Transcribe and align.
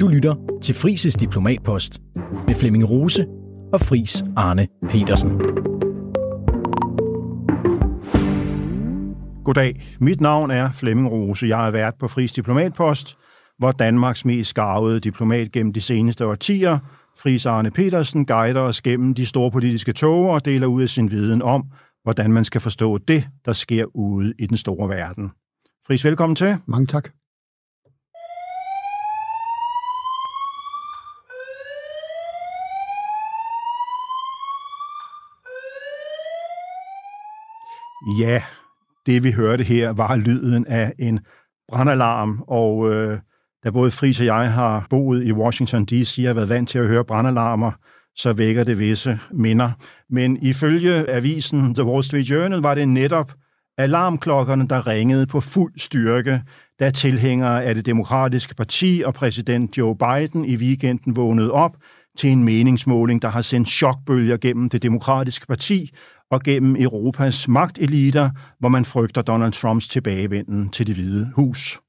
Du 0.00 0.08
lytter 0.08 0.58
til 0.62 0.74
Frises 0.74 1.14
Diplomatpost 1.14 2.00
med 2.46 2.54
Flemming 2.54 2.90
Rose 2.90 3.26
og 3.72 3.80
Fris 3.80 4.24
Arne 4.36 4.66
Petersen. 4.88 5.30
Goddag, 9.44 9.82
mit 10.00 10.20
navn 10.20 10.50
er 10.50 10.72
Flemming 10.72 11.10
Rose. 11.10 11.46
Jeg 11.46 11.66
er 11.66 11.70
vært 11.70 11.94
på 12.00 12.08
Fris 12.08 12.32
Diplomatpost, 12.32 13.16
hvor 13.58 13.72
Danmarks 13.72 14.24
mest 14.24 14.50
skarvede 14.50 15.00
diplomat 15.00 15.52
gennem 15.52 15.72
de 15.72 15.80
seneste 15.80 16.26
årtier, 16.26 16.78
Fris 17.18 17.46
Arne 17.46 17.70
Petersen, 17.70 18.26
guider 18.26 18.60
os 18.60 18.82
gennem 18.82 19.14
de 19.14 19.26
store 19.26 19.50
politiske 19.50 19.92
tog 19.92 20.30
og 20.30 20.44
deler 20.44 20.66
ud 20.66 20.82
af 20.82 20.88
sin 20.88 21.10
viden 21.10 21.42
om, 21.42 21.64
hvordan 22.02 22.32
man 22.32 22.44
skal 22.44 22.60
forstå 22.60 22.98
det, 22.98 23.28
der 23.44 23.52
sker 23.52 23.84
ude 23.96 24.32
i 24.38 24.46
den 24.46 24.56
store 24.56 24.88
verden. 24.88 25.30
Fris, 25.86 26.04
velkommen 26.04 26.36
til. 26.36 26.56
Mange 26.66 26.86
tak. 26.86 27.10
Ja, 38.06 38.42
det 39.06 39.22
vi 39.22 39.32
hørte 39.32 39.64
her 39.64 39.90
var 39.90 40.16
lyden 40.16 40.66
af 40.66 40.92
en 40.98 41.20
brandalarm, 41.68 42.44
og 42.48 42.92
øh, 42.92 43.18
da 43.64 43.70
både 43.70 43.90
Fris 43.90 44.20
og 44.20 44.26
jeg 44.26 44.52
har 44.52 44.86
boet 44.90 45.26
i 45.26 45.32
Washington 45.32 45.84
D.C. 45.84 46.24
og 46.28 46.36
været 46.36 46.48
vant 46.48 46.68
til 46.68 46.78
at 46.78 46.86
høre 46.86 47.04
brandalarmer, 47.04 47.72
så 48.16 48.32
vækker 48.32 48.64
det 48.64 48.78
visse 48.78 49.18
minder. 49.32 49.70
Men 50.10 50.36
ifølge 50.42 51.10
avisen 51.10 51.74
The 51.74 51.84
Wall 51.84 52.04
Street 52.04 52.30
Journal 52.30 52.60
var 52.60 52.74
det 52.74 52.88
netop 52.88 53.32
alarmklokkerne, 53.78 54.68
der 54.68 54.86
ringede 54.86 55.26
på 55.26 55.40
fuld 55.40 55.72
styrke, 55.78 56.42
da 56.80 56.90
tilhængere 56.90 57.64
af 57.64 57.74
det 57.74 57.86
demokratiske 57.86 58.54
parti 58.54 59.02
og 59.06 59.14
præsident 59.14 59.78
Joe 59.78 59.96
Biden 59.96 60.44
i 60.44 60.56
weekenden 60.56 61.16
vågnede 61.16 61.52
op 61.52 61.76
til 62.18 62.30
en 62.30 62.44
meningsmåling, 62.44 63.22
der 63.22 63.28
har 63.28 63.40
sendt 63.40 63.68
chokbølger 63.68 64.36
gennem 64.36 64.68
det 64.68 64.82
demokratiske 64.82 65.46
parti 65.46 65.90
og 66.30 66.42
gennem 66.42 66.76
Europas 66.76 67.48
magteliter, 67.48 68.30
hvor 68.60 68.68
man 68.68 68.84
frygter 68.84 69.22
Donald 69.22 69.52
Trumps 69.52 69.88
tilbagevenden 69.88 70.68
til 70.68 70.86
det 70.86 70.94
hvide 70.94 71.32
hus. 71.36 71.80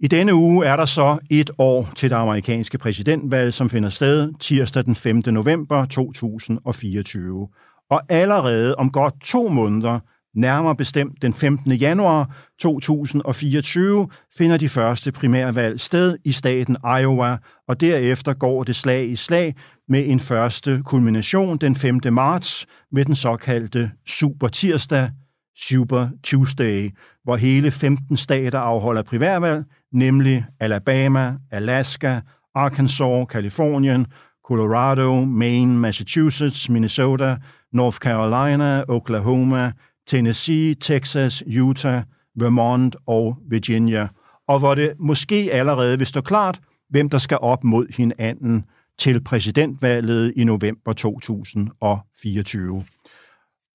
I 0.00 0.06
denne 0.06 0.34
uge 0.34 0.66
er 0.66 0.76
der 0.76 0.84
så 0.84 1.18
et 1.30 1.50
år 1.58 1.88
til 1.96 2.10
det 2.10 2.16
amerikanske 2.16 2.78
præsidentvalg, 2.78 3.54
som 3.54 3.70
finder 3.70 3.88
sted 3.88 4.32
tirsdag 4.40 4.84
den 4.84 4.94
5. 4.94 5.22
november 5.26 5.84
2024. 5.84 7.48
Og 7.90 8.02
allerede 8.08 8.74
om 8.74 8.90
godt 8.90 9.14
to 9.20 9.48
måneder, 9.48 10.00
nærmere 10.34 10.76
bestemt 10.76 11.22
den 11.22 11.34
15. 11.34 11.72
januar 11.72 12.36
2024, 12.60 14.08
finder 14.38 14.56
de 14.56 14.68
første 14.68 15.12
primærvalg 15.12 15.80
sted 15.80 16.16
i 16.24 16.32
staten 16.32 16.76
Iowa, 17.00 17.36
og 17.68 17.80
derefter 17.80 18.34
går 18.34 18.62
det 18.62 18.76
slag 18.76 19.08
i 19.08 19.16
slag 19.16 19.54
med 19.88 20.04
en 20.06 20.20
første 20.20 20.82
kulmination 20.84 21.58
den 21.58 21.76
5. 21.76 22.00
marts 22.12 22.66
med 22.92 23.04
den 23.04 23.14
såkaldte 23.14 23.90
Super 24.06 24.48
Tirsdag, 24.48 25.10
Super 25.56 26.08
Tuesday, 26.22 26.90
hvor 27.24 27.36
hele 27.36 27.70
15 27.70 28.16
stater 28.16 28.58
afholder 28.58 29.02
primærvalg, 29.02 29.64
nemlig 29.92 30.44
Alabama, 30.60 31.34
Alaska, 31.50 32.20
Arkansas, 32.54 33.26
Kalifornien, 33.30 34.06
Colorado, 34.48 35.24
Maine, 35.24 35.78
Massachusetts, 35.78 36.70
Minnesota, 36.70 37.36
North 37.72 37.96
Carolina, 37.96 38.84
Oklahoma, 38.88 39.72
Tennessee, 40.06 40.74
Texas, 40.74 41.42
Utah, 41.46 42.02
Vermont 42.36 42.96
og 43.06 43.36
Virginia, 43.50 44.08
og 44.48 44.58
hvor 44.58 44.74
det 44.74 44.92
måske 44.98 45.48
allerede 45.52 45.98
vil 45.98 46.06
stå 46.06 46.20
klart, 46.20 46.60
hvem 46.90 47.08
der 47.08 47.18
skal 47.18 47.38
op 47.40 47.64
mod 47.64 47.86
hinanden 47.96 48.64
til 48.98 49.24
præsidentvalget 49.24 50.32
i 50.36 50.44
november 50.44 50.92
2024. 50.92 52.84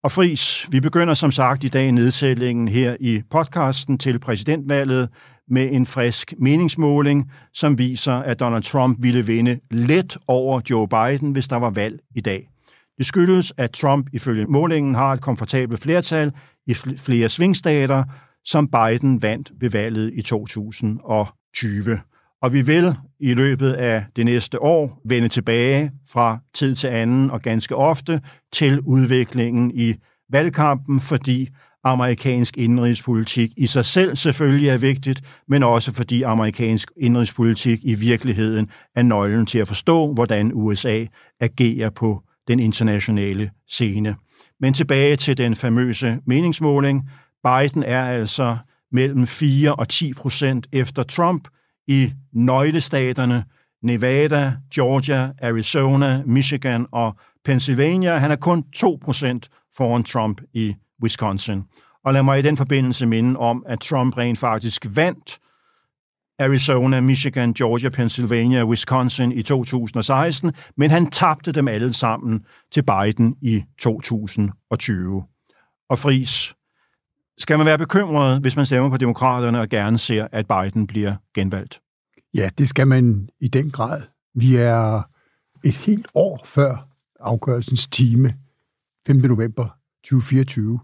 Og 0.04 0.12
Fris, 0.12 0.68
vi 0.72 0.80
begynder 0.80 1.14
som 1.14 1.32
sagt 1.32 1.64
i 1.64 1.68
dag 1.68 1.92
nedsætningen 1.92 2.68
her 2.68 2.96
i 3.00 3.22
podcasten 3.32 3.98
til 3.98 4.20
præsidentvalget 4.20 5.10
med 5.48 5.70
en 5.72 5.86
frisk 5.86 6.34
meningsmåling, 6.38 7.32
som 7.54 7.78
viser, 7.78 8.14
at 8.14 8.40
Donald 8.40 8.64
Trump 8.64 8.98
ville 9.04 9.26
vinde 9.26 9.60
let 9.72 10.18
over 10.28 10.62
Joe 10.70 10.88
Biden, 10.88 11.32
hvis 11.32 11.48
der 11.48 11.56
var 11.56 11.70
valg 11.70 12.00
i 12.16 12.22
dag. 12.22 12.50
Det 13.00 13.08
skyldes, 13.08 13.54
at 13.58 13.72
Trump 13.72 14.10
ifølge 14.14 14.46
målingen 14.46 14.96
har 14.96 15.14
et 15.14 15.22
komfortabelt 15.22 15.82
flertal 15.82 16.32
i 16.68 16.74
flere 16.98 17.30
svingstater, 17.30 18.04
som 18.46 18.68
Biden 18.68 19.22
vandt 19.22 19.52
ved 19.60 19.70
valget 19.70 20.12
i 20.14 20.22
2020. 20.22 22.00
Og 22.42 22.54
vi 22.54 22.62
vil 22.62 22.96
i 23.20 23.34
løbet 23.34 23.74
af 23.74 24.06
det 24.16 24.26
næste 24.26 24.62
år 24.62 25.02
vende 25.06 25.30
tilbage 25.30 25.92
fra 26.10 26.38
tid 26.54 26.76
til 26.76 26.88
anden 26.88 27.32
og 27.32 27.42
ganske 27.42 27.76
ofte 27.76 28.22
til 28.54 28.80
udviklingen 28.80 29.72
i 29.76 29.96
valgkampen, 30.32 31.00
fordi 31.00 31.50
amerikansk 31.84 32.58
indrigspolitik 32.58 33.52
i 33.58 33.68
sig 33.68 33.86
selv 33.86 34.16
selvfølgelig 34.16 34.70
er 34.70 34.78
vigtigt, 34.78 35.22
men 35.48 35.64
også 35.64 35.94
fordi 35.94 36.24
amerikansk 36.24 36.92
indrigspolitik 36.98 37.80
i 37.84 37.94
virkeligheden 37.94 38.70
er 38.96 39.02
nøglen 39.02 39.46
til 39.46 39.60
at 39.60 39.68
forstå, 39.68 40.14
hvordan 40.14 40.52
USA 40.54 41.06
agerer 41.40 41.90
på 41.90 42.24
den 42.50 42.60
internationale 42.60 43.52
scene. 43.68 44.16
Men 44.60 44.74
tilbage 44.74 45.16
til 45.16 45.38
den 45.38 45.56
famøse 45.56 46.18
meningsmåling. 46.26 47.10
Biden 47.44 47.84
er 47.84 48.04
altså 48.04 48.58
mellem 48.92 49.28
4 49.28 49.76
og 49.76 49.90
10 49.90 50.14
procent 50.14 50.68
efter 50.72 51.04
Trump 51.04 51.48
i 51.88 52.14
nøglestaterne 52.34 53.44
Nevada, 53.84 54.54
Georgia, 54.76 55.32
Arizona, 55.42 56.24
Michigan 56.26 56.86
og 56.92 57.16
Pennsylvania. 57.46 58.18
Han 58.18 58.32
er 58.32 58.36
kun 58.36 58.64
2 58.76 59.00
procent 59.02 59.50
foran 59.78 60.04
Trump 60.04 60.42
i 60.54 60.76
Wisconsin. 61.04 61.64
Og 62.06 62.14
lad 62.14 62.24
mig 62.24 62.40
i 62.40 62.42
den 62.42 62.58
forbindelse 62.58 63.06
minde 63.06 63.40
om, 63.40 63.64
at 63.68 63.80
Trump 63.80 64.18
rent 64.18 64.40
faktisk 64.40 64.86
vandt 64.96 65.40
Arizona, 66.40 67.02
Michigan, 67.02 67.54
Georgia, 67.54 67.90
Pennsylvania 67.90 68.62
og 68.62 68.68
Wisconsin 68.68 69.32
i 69.32 69.42
2016, 69.42 70.54
men 70.78 70.92
han 70.92 71.12
tabte 71.12 71.52
dem 71.52 71.68
alle 71.68 71.94
sammen 71.94 72.46
til 72.72 72.84
Biden 72.84 73.36
i 73.42 73.64
2020. 73.80 75.24
Og 75.90 76.00
Fris, 76.00 76.54
skal 77.38 77.58
man 77.58 77.66
være 77.66 77.78
bekymret, 77.78 78.42
hvis 78.42 78.56
man 78.56 78.66
stemmer 78.66 78.90
på 78.90 78.98
demokraterne 78.98 79.60
og 79.60 79.70
gerne 79.70 79.98
ser, 79.98 80.28
at 80.32 80.46
Biden 80.48 80.88
bliver 80.88 81.16
genvalgt? 81.36 81.82
Ja, 82.34 82.50
det 82.58 82.70
skal 82.70 82.88
man 82.88 83.30
i 83.40 83.48
den 83.48 83.72
grad. 83.72 84.02
Vi 84.36 84.56
er 84.56 85.02
et 85.64 85.76
helt 85.76 86.08
år 86.14 86.42
før 86.46 86.88
afgørelsens 87.20 87.88
time, 87.88 88.36
5. 89.08 89.16
november 89.16 89.68
2024, 90.04 90.80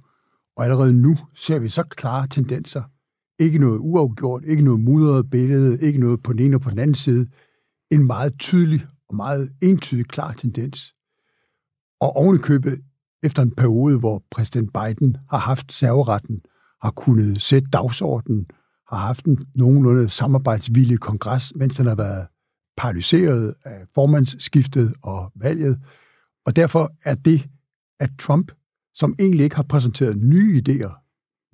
og 0.58 0.64
allerede 0.64 0.94
nu 0.94 1.18
ser 1.36 1.60
vi 1.60 1.70
så 1.70 1.84
klare 1.84 2.28
tendenser. 2.28 2.84
Ikke 3.40 3.60
noget 3.60 3.80
uafgjort, 3.80 4.44
ikke 4.46 4.64
noget 4.64 4.80
mudret 4.80 5.30
billede, 5.30 5.82
ikke 5.82 6.00
noget 6.00 6.24
på 6.24 6.34
den 6.34 6.40
ene 6.40 6.58
og 6.58 6.62
på 6.62 6.70
den 6.70 6.80
anden 6.80 6.96
side. 6.96 7.28
En 7.92 8.08
meget 8.08 8.34
tydelig 8.40 8.86
og 9.10 9.16
meget 9.16 9.52
entydig 9.62 10.06
klar 10.06 10.34
tendens. 10.34 10.96
Og 12.00 12.16
ovenikøbet 12.16 12.82
efter 13.24 13.42
en 13.42 13.56
periode, 13.56 14.00
hvor 14.00 14.24
præsident 14.32 14.70
Biden 14.74 15.18
har 15.30 15.38
haft 15.38 15.74
serveretten, 15.74 16.42
har 16.82 16.92
kunnet 16.92 17.42
sætte 17.42 17.70
dagsordenen, 17.70 18.46
har 18.90 18.98
haft 18.98 19.26
en 19.26 19.38
nogenlunde 19.56 20.10
samarbejdsvillig 20.10 21.00
kongres, 21.00 21.56
mens 21.56 21.76
den 21.76 21.86
har 21.86 21.96
været 21.96 22.28
paralyseret 22.78 23.56
af 23.64 23.86
formandsskiftet 23.96 24.94
og 25.02 25.32
valget. 25.36 25.80
Og 26.46 26.56
derfor 26.56 26.92
er 27.04 27.16
det, 27.16 27.50
at 28.00 28.10
Trump 28.20 28.52
som 28.94 29.16
egentlig 29.20 29.44
ikke 29.44 29.56
har 29.56 29.64
præsenteret 29.64 30.18
nye 30.18 30.64
idéer, 30.68 30.94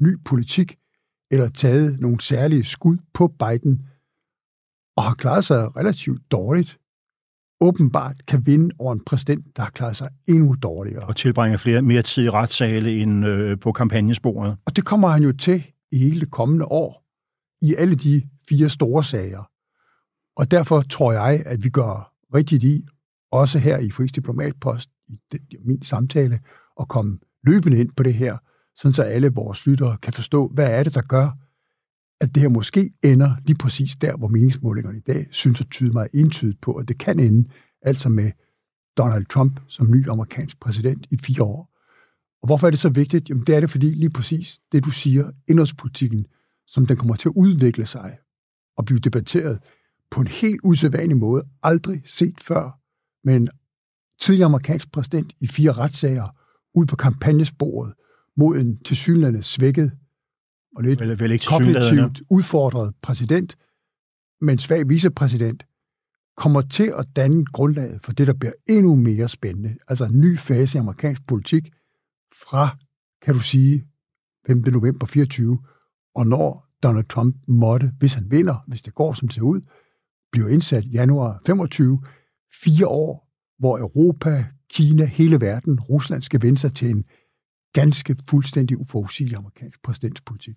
ny 0.02 0.18
politik, 0.26 0.78
eller 1.32 1.50
taget 1.50 2.00
nogle 2.00 2.22
særlige 2.22 2.64
skud 2.64 2.98
på 3.14 3.28
Biden, 3.28 3.82
og 4.98 5.04
har 5.04 5.14
klaret 5.14 5.46
sig 5.46 5.78
relativt 5.78 6.32
dårligt, 6.32 6.80
åbenbart 7.62 8.26
kan 8.26 8.46
vinde 8.46 8.76
over 8.80 8.94
en 8.94 9.04
præsident, 9.06 9.58
der 9.58 9.64
har 9.64 9.70
klaret 9.70 9.98
sig 9.98 10.10
endnu 10.28 10.56
dårligere. 10.64 11.08
Og 11.08 11.16
tilbringer 11.16 11.58
flere 11.58 11.82
mere 11.82 12.02
tid 12.02 12.26
i 12.26 12.30
retssale 12.30 13.02
end 13.02 13.26
øh, 13.26 13.60
på 13.60 13.72
kampagnesporet. 13.72 14.58
Og 14.66 14.76
det 14.76 14.86
kommer 14.86 15.08
han 15.08 15.24
jo 15.24 15.32
til 15.32 15.64
i 15.92 15.98
hele 15.98 16.20
det 16.20 16.32
kommende 16.32 16.66
år, 16.66 17.04
i 17.62 17.76
alle 17.76 17.96
de 17.96 18.30
fire 18.50 18.70
store 18.70 19.04
sager. 19.04 19.44
Og 20.36 20.52
derfor 20.52 20.82
tror 20.82 21.12
jeg, 21.12 21.44
at 21.46 21.64
vi 21.64 21.70
gør 21.70 22.14
rigtigt 22.36 22.64
i, 22.64 22.86
også 23.32 23.60
her 23.60 23.78
i 23.78 23.92
Frisk 23.92 24.16
Diplomatpost, 24.16 24.90
i 25.08 25.20
den, 25.32 25.40
min 25.66 25.82
samtale, 25.82 26.40
at 26.80 26.88
komme 26.88 27.20
løbende 27.44 27.80
ind 27.80 27.92
på 27.98 28.04
det 28.04 28.14
her, 28.14 28.38
sådan 28.76 28.94
så 28.94 29.04
alle 29.04 29.30
vores 29.30 29.66
lyttere 29.66 29.98
kan 30.02 30.14
forstå, 30.14 30.48
hvad 30.48 30.80
er 30.80 30.84
det, 30.84 30.96
der 30.96 31.02
gør, 31.02 31.38
at 32.22 32.36
det 32.36 32.42
her 32.42 32.50
måske 32.50 32.92
ender 33.04 33.36
lige 33.46 33.58
præcis 33.58 33.96
der, 33.96 34.18
hvor 34.18 34.28
meningsmålingerne 34.28 34.98
i 34.98 35.02
dag 35.02 35.28
synes 35.32 35.62
at 35.62 35.68
tyde 35.72 35.94
mig 35.94 36.08
entydigt 36.14 36.62
på, 36.62 36.74
at 36.74 36.88
det 36.88 36.98
kan 36.98 37.20
ende, 37.20 37.50
altså 37.82 38.10
med 38.10 38.32
Donald 38.98 39.26
Trump 39.26 39.60
som 39.68 39.92
ny 39.92 40.10
amerikansk 40.10 40.60
præsident 40.60 41.08
i 41.12 41.18
fire 41.18 41.44
år. 41.44 41.72
Og 42.42 42.46
hvorfor 42.46 42.68
er 42.68 42.72
det 42.72 42.80
så 42.80 42.90
vigtigt? 42.90 43.30
Jamen 43.30 43.44
det 43.44 43.56
er 43.56 43.60
det, 43.60 43.72
fordi 43.72 43.90
lige 43.90 44.10
præcis 44.10 44.60
det, 44.72 44.86
du 44.86 44.92
siger, 44.92 45.32
indholdspolitikken, 45.48 46.26
som 46.68 46.86
den 46.86 46.98
kommer 46.98 47.16
til 47.16 47.30
at 47.30 47.34
udvikle 47.36 47.86
sig 47.86 48.18
og 48.78 48.86
blive 48.86 49.00
debatteret, 49.00 49.60
på 50.12 50.22
en 50.22 50.28
helt 50.28 50.60
usædvanlig 50.64 51.18
måde, 51.18 51.44
aldrig 51.64 52.02
set 52.06 52.40
før, 52.42 52.80
med 53.24 53.36
en 53.36 53.48
tidligere 54.20 54.46
amerikansk 54.46 54.92
præsident 54.92 55.34
i 55.40 55.48
fire 55.48 55.72
retssager 55.72 56.36
ud 56.76 56.86
på 56.86 56.96
kampagnesporet 56.96 57.94
mod 58.38 58.58
en 58.58 58.84
tilsyneladende 58.84 59.44
svækket 59.44 59.92
og 60.76 60.84
lidt 60.84 61.00
Vel, 61.00 61.20
vel 61.20 61.32
ikke 61.32 61.46
kognitivt 61.50 62.22
udfordret 62.30 62.94
præsident, 63.02 63.58
men 64.42 64.58
svag 64.58 64.90
vicepræsident, 64.90 65.64
kommer 66.38 66.62
til 66.62 66.94
at 66.98 67.08
danne 67.16 67.46
grundlaget 67.46 68.02
for 68.02 68.12
det, 68.12 68.28
der 68.28 68.34
bliver 68.34 68.54
endnu 68.70 68.96
mere 68.96 69.30
spændende. 69.30 69.76
Altså 69.88 70.06
en 70.06 70.20
ny 70.20 70.40
fase 70.40 70.78
i 70.78 70.80
amerikansk 70.80 71.28
politik 71.28 71.72
fra, 72.42 72.78
kan 73.22 73.34
du 73.34 73.40
sige, 73.40 73.86
5. 74.48 74.58
november 74.58 75.06
24, 75.06 75.60
og 76.16 76.28
når 76.28 76.68
Donald 76.84 77.06
Trump 77.06 77.36
måtte, 77.48 77.92
hvis 78.00 78.14
han 78.14 78.32
vinder, 78.32 78.64
hvis 78.68 78.82
det 78.82 78.96
går 78.96 79.14
som 79.14 79.28
det 79.28 79.36
ser 79.36 79.42
ud, 79.42 79.62
bliver 80.32 80.48
indsat 80.48 80.86
januar 80.94 81.42
25, 81.46 82.04
fire 82.64 82.88
år, 82.88 83.28
hvor 83.60 83.78
Europa, 83.78 84.46
Kina, 84.70 85.06
hele 85.06 85.42
verden, 85.42 85.80
Rusland 85.80 86.22
skal 86.22 86.42
vende 86.42 86.58
sig 86.58 86.72
til 86.76 86.90
en 86.90 87.06
ganske 87.74 88.16
fuldstændig 88.30 88.78
uforudsigelig 88.78 89.38
amerikansk 89.38 89.84
præsidentspolitik. 89.84 90.56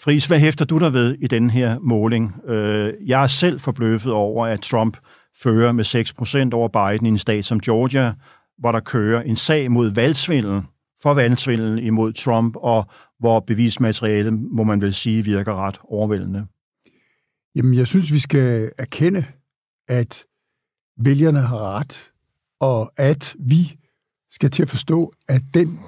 Friis, 0.00 0.26
hvad 0.26 0.40
hæfter 0.40 0.64
du 0.64 0.78
der 0.78 0.90
ved 0.90 1.16
i 1.20 1.26
den 1.26 1.50
her 1.50 1.78
måling? 1.78 2.34
Øh, 2.48 2.94
jeg 3.06 3.22
er 3.22 3.26
selv 3.26 3.60
forbløffet 3.60 4.12
over, 4.12 4.46
at 4.46 4.60
Trump 4.60 4.96
fører 5.42 5.72
med 5.72 5.84
6% 5.84 6.54
over 6.54 6.68
Biden 6.68 7.06
i 7.06 7.08
en 7.08 7.18
stat 7.18 7.44
som 7.44 7.60
Georgia, 7.60 8.14
hvor 8.58 8.72
der 8.72 8.80
kører 8.80 9.22
en 9.22 9.36
sag 9.36 9.70
mod 9.70 9.90
valgsvindel, 9.90 10.62
for 11.02 11.14
valgsvindel 11.14 11.86
imod 11.86 12.12
Trump, 12.12 12.56
og 12.56 12.86
hvor 13.18 13.40
bevismaterialet, 13.40 14.32
må 14.32 14.64
man 14.64 14.80
vel 14.80 14.94
sige, 14.94 15.24
virker 15.24 15.66
ret 15.66 15.78
overvældende. 15.84 16.46
Jamen, 17.54 17.74
jeg 17.74 17.86
synes, 17.86 18.12
vi 18.12 18.18
skal 18.18 18.72
erkende, 18.78 19.24
at 19.88 20.24
vælgerne 20.96 21.40
har 21.40 21.58
ret, 21.58 22.10
og 22.60 22.92
at 22.96 23.36
vi 23.38 23.72
skal 24.30 24.50
til 24.50 24.62
at 24.62 24.68
forstå, 24.68 25.12
at 25.28 25.42
den 25.54 25.80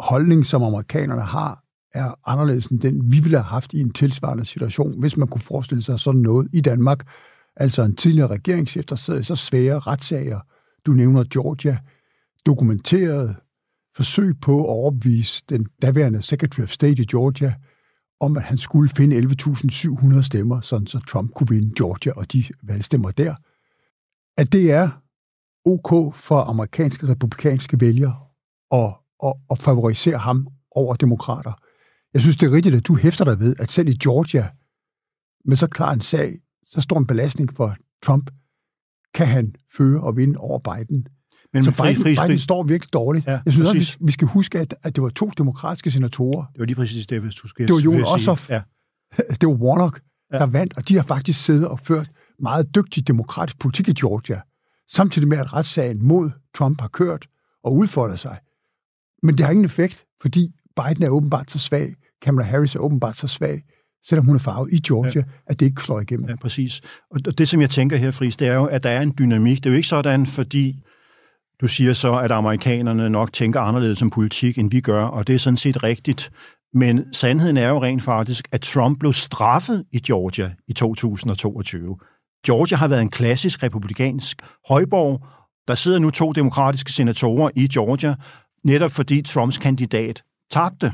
holdning, 0.00 0.46
som 0.46 0.62
amerikanerne 0.62 1.22
har, 1.22 1.64
er 1.94 2.14
anderledes 2.26 2.66
end 2.66 2.80
den, 2.80 3.12
vi 3.12 3.20
ville 3.20 3.36
have 3.36 3.44
haft 3.44 3.72
i 3.72 3.80
en 3.80 3.92
tilsvarende 3.92 4.44
situation, 4.44 5.00
hvis 5.00 5.16
man 5.16 5.28
kunne 5.28 5.42
forestille 5.42 5.82
sig 5.82 6.00
sådan 6.00 6.20
noget 6.20 6.48
i 6.52 6.60
Danmark. 6.60 7.08
Altså 7.56 7.82
en 7.82 7.96
tidligere 7.96 8.30
regeringschef, 8.30 8.84
der 8.84 8.96
sidder 8.96 9.20
i 9.20 9.22
så 9.22 9.36
svære 9.36 9.78
retssager. 9.78 10.40
Du 10.86 10.92
nævner 10.92 11.24
Georgia, 11.24 11.78
dokumenteret 12.46 13.36
forsøg 13.96 14.40
på 14.40 14.60
at 14.60 14.68
overbevise 14.68 15.44
den 15.48 15.66
daværende 15.82 16.22
Secretary 16.22 16.62
of 16.62 16.70
State 16.70 17.02
i 17.02 17.06
Georgia 17.06 17.54
om, 18.20 18.36
at 18.36 18.42
han 18.42 18.58
skulle 18.58 18.90
finde 18.96 19.18
11.700 19.18 20.22
stemmer, 20.22 20.60
sådan 20.60 20.86
så 20.86 21.00
Trump 21.08 21.32
kunne 21.34 21.48
vinde 21.48 21.74
Georgia 21.76 22.12
og 22.16 22.32
de 22.32 22.44
valgstemmer 22.62 23.10
der. 23.10 23.34
At 24.36 24.52
det 24.52 24.72
er 24.72 24.90
ok 25.64 26.14
for 26.14 26.40
amerikanske 26.40 27.08
republikanske 27.08 27.80
vælgere 27.80 28.16
at, 28.72 28.94
at, 29.24 29.34
at 29.50 29.58
favorisere 29.58 30.18
ham 30.18 30.48
over 30.70 30.96
demokrater. 30.96 31.52
Jeg 32.14 32.22
synes, 32.22 32.36
det 32.36 32.46
er 32.46 32.52
rigtigt, 32.52 32.74
at 32.74 32.86
du 32.86 32.96
hæfter 32.96 33.24
dig 33.24 33.40
ved, 33.40 33.56
at 33.58 33.70
selv 33.70 33.88
i 33.88 33.96
Georgia, 33.96 34.48
med 35.44 35.56
så 35.56 35.66
klar 35.66 35.92
en 35.92 36.00
sag, 36.00 36.38
så 36.64 36.80
står 36.80 36.98
en 36.98 37.06
belastning 37.06 37.56
for 37.56 37.76
Trump, 38.02 38.30
kan 39.14 39.26
han 39.26 39.54
føre 39.76 40.00
og 40.00 40.16
vinde 40.16 40.38
over 40.38 40.58
Biden. 40.58 41.06
Men 41.52 41.64
så 41.64 41.82
Biden, 41.82 42.02
fri, 42.02 42.26
Biden 42.26 42.38
står 42.38 42.62
virkelig 42.62 42.92
dårligt. 42.92 43.26
Ja, 43.26 43.40
jeg 43.44 43.52
synes 43.52 43.68
også, 43.68 43.96
vi, 43.98 44.06
vi 44.06 44.12
skal 44.12 44.28
huske, 44.28 44.58
at, 44.58 44.74
at 44.82 44.94
det 44.96 45.02
var 45.02 45.08
to 45.08 45.30
demokratiske 45.38 45.90
senatorer. 45.90 46.46
Det 46.52 46.58
var 46.58 46.64
lige 46.64 46.76
præcis 46.76 47.06
det, 47.06 47.20
hvis 47.20 47.34
du 47.34 47.48
skal 47.48 47.68
Det 47.68 47.74
var 47.74 47.80
Jon 47.80 48.04
Ossoff, 48.14 48.50
ja. 48.50 48.62
det 49.40 49.48
var 49.48 49.54
Warnock, 49.54 50.00
ja. 50.32 50.38
der 50.38 50.46
vandt, 50.46 50.76
og 50.76 50.88
de 50.88 50.96
har 50.96 51.02
faktisk 51.02 51.44
siddet 51.44 51.68
og 51.68 51.80
ført 51.80 52.10
meget 52.38 52.74
dygtig 52.74 53.08
demokratisk 53.08 53.58
politik 53.58 53.88
i 53.88 53.92
Georgia, 53.92 54.40
samtidig 54.90 55.28
med, 55.28 55.38
at 55.38 55.52
retssagen 55.52 56.02
mod 56.02 56.30
Trump 56.54 56.80
har 56.80 56.88
kørt 56.88 57.26
og 57.64 57.74
udfordret 57.74 58.20
sig. 58.20 58.38
Men 59.24 59.38
det 59.38 59.44
har 59.44 59.50
ingen 59.50 59.64
effekt, 59.64 60.04
fordi 60.22 60.48
Biden 60.76 61.02
er 61.04 61.08
åbenbart 61.08 61.50
så 61.50 61.58
svag, 61.58 61.94
Kamala 62.22 62.48
Harris 62.48 62.74
er 62.74 62.80
åbenbart 62.80 63.16
så 63.16 63.28
svag, 63.28 63.62
selvom 64.06 64.26
hun 64.26 64.34
er 64.34 64.40
farvet 64.40 64.72
i 64.72 64.80
Georgia, 64.80 65.22
ja. 65.26 65.32
at 65.46 65.60
det 65.60 65.66
ikke 65.66 65.82
slår 65.82 66.00
igennem. 66.00 66.28
Ja, 66.28 66.36
præcis. 66.36 66.80
Og 67.10 67.38
det, 67.38 67.48
som 67.48 67.60
jeg 67.60 67.70
tænker 67.70 67.96
her, 67.96 68.10
Friis, 68.10 68.36
det 68.36 68.48
er 68.48 68.54
jo, 68.54 68.64
at 68.64 68.82
der 68.82 68.90
er 68.90 69.00
en 69.00 69.14
dynamik. 69.18 69.56
Det 69.56 69.66
er 69.66 69.70
jo 69.70 69.76
ikke 69.76 69.88
sådan, 69.88 70.26
fordi 70.26 70.82
du 71.60 71.68
siger 71.68 71.92
så, 71.92 72.18
at 72.18 72.32
amerikanerne 72.32 73.10
nok 73.10 73.32
tænker 73.32 73.60
anderledes 73.60 74.02
om 74.02 74.10
politik, 74.10 74.58
end 74.58 74.70
vi 74.70 74.80
gør, 74.80 75.04
og 75.04 75.26
det 75.26 75.34
er 75.34 75.38
sådan 75.38 75.56
set 75.56 75.82
rigtigt. 75.82 76.30
Men 76.74 77.14
sandheden 77.14 77.56
er 77.56 77.68
jo 77.68 77.82
rent 77.82 78.02
faktisk, 78.02 78.48
at 78.52 78.60
Trump 78.60 78.98
blev 78.98 79.12
straffet 79.12 79.84
i 79.92 79.98
Georgia 79.98 80.52
i 80.68 80.72
2022. 80.72 81.96
Georgia 82.46 82.76
har 82.76 82.88
været 82.88 83.02
en 83.02 83.10
klassisk 83.10 83.62
republikansk 83.62 84.42
højborg. 84.68 85.26
Der 85.68 85.74
sidder 85.74 85.98
nu 85.98 86.10
to 86.10 86.32
demokratiske 86.32 86.92
senatorer 86.92 87.50
i 87.56 87.68
Georgia, 87.68 88.14
netop 88.64 88.90
fordi 88.90 89.22
Trumps 89.22 89.58
kandidat 89.58 90.22
tabte. 90.50 90.92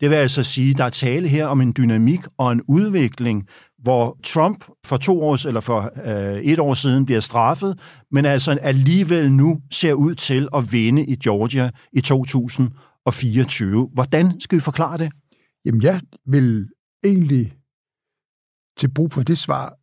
Det 0.00 0.10
vil 0.10 0.16
altså 0.16 0.42
sige, 0.42 0.70
at 0.70 0.78
der 0.78 0.84
er 0.84 0.90
tale 0.90 1.28
her 1.28 1.46
om 1.46 1.60
en 1.60 1.74
dynamik 1.76 2.20
og 2.38 2.52
en 2.52 2.62
udvikling, 2.68 3.48
hvor 3.78 4.18
Trump 4.24 4.64
for 4.86 4.96
to 4.96 5.22
år 5.22 5.46
eller 5.46 5.60
for 5.60 5.92
øh, 6.04 6.42
et 6.42 6.58
år 6.58 6.74
siden 6.74 7.06
bliver 7.06 7.20
straffet, 7.20 7.78
men 8.10 8.24
altså 8.24 8.50
alligevel 8.50 9.32
nu 9.32 9.60
ser 9.70 9.92
ud 9.92 10.14
til 10.14 10.48
at 10.54 10.72
vinde 10.72 11.06
i 11.06 11.16
Georgia 11.16 11.70
i 11.92 12.00
2024. 12.00 13.90
Hvordan 13.94 14.40
skal 14.40 14.56
vi 14.56 14.60
forklare 14.60 14.98
det? 14.98 15.12
Jamen, 15.64 15.82
jeg 15.82 16.00
vil 16.26 16.68
egentlig 17.04 17.52
til 18.78 18.90
brug 18.94 19.12
for 19.12 19.22
det 19.22 19.38
svar 19.38 19.78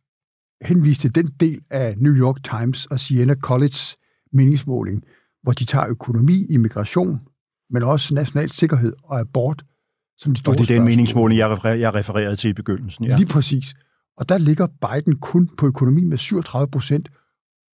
henvise 0.64 1.00
til 1.00 1.14
den 1.14 1.26
del 1.40 1.60
af 1.70 1.94
New 1.98 2.14
York 2.14 2.44
Times 2.44 2.86
og 2.86 3.00
Siena 3.00 3.34
College 3.34 3.96
meningsmåling, 4.32 5.02
hvor 5.42 5.52
de 5.52 5.64
tager 5.64 5.86
økonomi, 5.86 6.46
immigration, 6.50 7.20
men 7.70 7.82
også 7.82 8.14
national 8.14 8.50
sikkerhed 8.50 8.92
og 9.02 9.20
abort 9.20 9.62
som 10.20 10.34
de 10.34 10.40
store 10.40 10.54
Og 10.54 10.58
det 10.58 10.70
er 10.70 10.74
den 10.74 10.84
meningsmåling, 10.84 11.38
jeg, 11.38 11.50
referer, 11.50 11.74
jeg 11.74 11.94
refererede 11.94 12.36
til 12.36 12.50
i 12.50 12.52
begyndelsen. 12.52 13.04
Ja. 13.04 13.16
Lige 13.16 13.26
præcis. 13.26 13.74
Og 14.16 14.28
der 14.28 14.38
ligger 14.38 14.66
Biden 14.66 15.16
kun 15.16 15.50
på 15.58 15.66
økonomi 15.66 16.04
med 16.04 16.18
37 16.18 16.70
procent, 16.70 17.08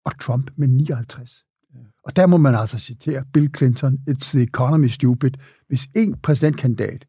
og 0.04 0.20
Trump 0.20 0.50
med 0.56 0.68
59. 0.68 1.44
Ja. 1.74 1.78
Og 2.04 2.16
der 2.16 2.26
må 2.26 2.36
man 2.36 2.54
altså 2.54 2.78
citere 2.78 3.24
Bill 3.32 3.50
Clinton, 3.56 3.98
It's 4.10 4.30
the 4.36 4.42
economy 4.42 4.88
stupid. 4.88 5.30
Hvis 5.68 5.88
en 5.96 6.16
præsidentkandidat 6.22 7.04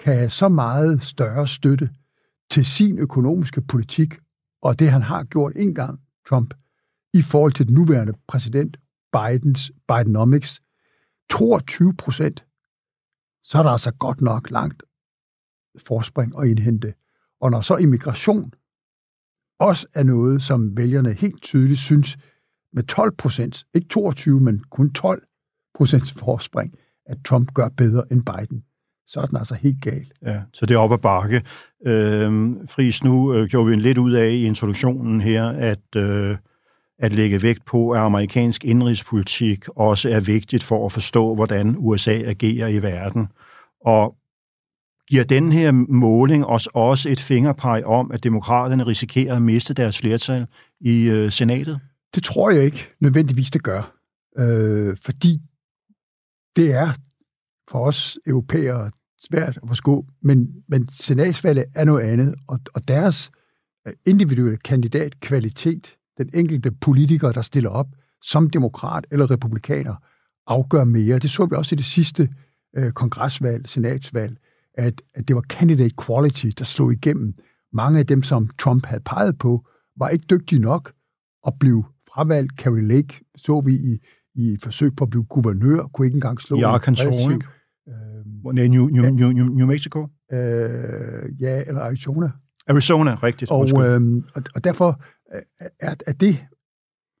kan 0.00 0.14
have 0.14 0.30
så 0.30 0.48
meget 0.48 1.02
større 1.02 1.46
støtte 1.46 1.90
til 2.50 2.64
sin 2.64 2.98
økonomiske 2.98 3.60
politik, 3.60 4.14
og 4.62 4.78
det 4.78 4.90
han 4.90 5.02
har 5.02 5.24
gjort 5.24 5.52
en 5.56 5.74
gang, 5.74 6.00
Trump, 6.28 6.54
i 7.14 7.22
forhold 7.22 7.52
til 7.52 7.66
den 7.66 7.74
nuværende 7.74 8.12
præsident 8.28 8.76
Bidens 9.12 9.72
Bidenomics, 9.88 10.60
22 11.30 11.94
procent, 11.94 12.44
så 13.42 13.58
er 13.58 13.62
der 13.62 13.70
altså 13.70 13.92
godt 13.94 14.20
nok 14.20 14.50
langt 14.50 14.82
forspring 15.78 16.42
at 16.42 16.48
indhente. 16.48 16.94
Og 17.40 17.50
når 17.50 17.60
så 17.60 17.76
immigration 17.76 18.52
også 19.60 19.86
er 19.94 20.02
noget, 20.02 20.42
som 20.42 20.76
vælgerne 20.76 21.12
helt 21.12 21.42
tydeligt 21.42 21.80
synes 21.80 22.18
med 22.72 22.82
12 22.82 23.16
procent, 23.16 23.66
ikke 23.74 23.88
22, 23.88 24.40
men 24.40 24.64
kun 24.70 24.92
12 24.92 25.22
procents 25.74 26.12
forspring, 26.12 26.74
at 27.06 27.18
Trump 27.24 27.54
gør 27.54 27.68
bedre 27.68 28.04
end 28.12 28.22
Biden, 28.22 28.64
så 29.06 29.20
er 29.20 29.26
den 29.26 29.36
altså 29.36 29.54
helt 29.54 29.82
gal. 29.82 30.10
Ja, 30.22 30.42
så 30.52 30.66
det 30.66 30.74
er 30.74 30.78
op 30.78 30.92
ad 30.92 30.98
bakke. 30.98 31.42
Øh, 31.86 32.56
Friis, 32.68 33.04
nu 33.04 33.34
øh, 33.34 33.48
gjorde 33.48 33.66
vi 33.66 33.74
en 33.74 33.80
lidt 33.80 33.98
ud 33.98 34.12
af 34.12 34.30
i 34.30 34.44
introduktionen 34.44 35.20
her, 35.20 35.48
at, 35.48 35.96
øh, 35.96 36.36
at 36.98 37.12
lægge 37.12 37.42
vægt 37.42 37.64
på, 37.64 37.90
at 37.90 38.00
amerikansk 38.00 38.64
indrigspolitik 38.64 39.68
også 39.68 40.10
er 40.10 40.20
vigtigt 40.20 40.62
for 40.62 40.86
at 40.86 40.92
forstå, 40.92 41.34
hvordan 41.34 41.74
USA 41.78 42.22
agerer 42.24 42.68
i 42.68 42.82
verden. 42.82 43.28
Og 43.80 44.16
giver 45.08 45.24
den 45.24 45.52
her 45.52 45.72
måling 45.88 46.46
os 46.46 46.68
også 46.74 47.10
et 47.10 47.20
fingerpeg 47.20 47.82
om, 47.84 48.10
at 48.10 48.24
demokraterne 48.24 48.86
risikerer 48.86 49.36
at 49.36 49.42
miste 49.42 49.74
deres 49.74 49.98
flertal 49.98 50.46
i 50.80 51.02
øh, 51.02 51.32
senatet? 51.32 51.80
Det 52.14 52.24
tror 52.24 52.50
jeg 52.50 52.64
ikke 52.64 52.88
nødvendigvis, 53.00 53.50
det 53.50 53.62
gør. 53.62 53.94
Øh, 54.38 54.96
fordi 55.04 55.38
det 56.56 56.72
er 56.74 56.92
for 57.70 57.84
os 57.84 58.18
europæere 58.26 58.90
svært 59.20 59.58
at 59.62 59.68
forstå, 59.68 60.06
men, 60.22 60.48
men 60.68 60.88
senatsvalget 60.88 61.64
er 61.74 61.84
noget 61.84 62.02
andet, 62.02 62.34
og, 62.48 62.60
og 62.74 62.88
deres 62.88 63.30
øh, 63.86 63.92
individuelle 64.06 64.58
kandidatkvalitet, 64.58 65.96
den 66.18 66.30
enkelte 66.34 66.70
politiker, 66.70 67.32
der 67.32 67.42
stiller 67.42 67.70
op 67.70 67.86
som 68.22 68.50
demokrat 68.50 69.06
eller 69.10 69.30
republikaner, 69.30 69.94
afgør 70.46 70.84
mere. 70.84 71.18
Det 71.18 71.30
så 71.30 71.46
vi 71.46 71.56
også 71.56 71.74
i 71.74 71.76
det 71.76 71.84
sidste 71.84 72.28
øh, 72.76 72.92
kongresvalg, 72.92 73.68
senatsvalg, 73.68 74.36
at, 74.74 75.02
at 75.14 75.28
det 75.28 75.36
var 75.36 75.42
candidate 75.42 75.94
quality, 76.06 76.46
der 76.58 76.64
slog 76.64 76.92
igennem. 76.92 77.34
Mange 77.72 77.98
af 77.98 78.06
dem, 78.06 78.22
som 78.22 78.48
Trump 78.58 78.86
havde 78.86 79.02
peget 79.04 79.38
på, 79.38 79.66
var 79.96 80.08
ikke 80.08 80.26
dygtige 80.30 80.58
nok 80.58 80.92
og 81.42 81.56
blev 81.60 81.84
fravalgt. 82.14 82.52
Carrie 82.58 82.88
Lake 82.88 83.24
så 83.36 83.60
vi 83.60 83.72
i, 83.74 83.98
i 84.34 84.52
et 84.52 84.62
forsøg 84.62 84.96
på 84.96 85.04
at 85.04 85.10
blive 85.10 85.24
guvernør, 85.24 85.86
kunne 85.86 86.06
ikke 86.06 86.14
engang 86.14 86.40
slå 86.40 86.56
I 86.56 86.62
Arkansas, 86.62 87.22
ikke? 87.22 87.46
Øh, 87.88 88.54
New, 88.54 88.86
New, 88.86 88.86
New, 88.86 89.30
New, 89.30 89.46
New 89.46 89.66
Mexico? 89.66 90.08
Øh, 90.32 90.38
ja, 91.40 91.62
eller 91.66 91.80
Arizona. 91.80 92.30
Arizona, 92.68 93.14
rigtigt. 93.14 93.50
Og, 93.50 93.86
øh, 93.86 94.00
og, 94.34 94.42
og 94.54 94.64
derfor 94.64 95.02
er, 95.80 95.94
er 96.06 96.12
det 96.12 96.46